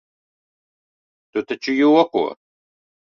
Tu 1.37 1.45
taču 1.51 1.77
joko? 1.83 2.25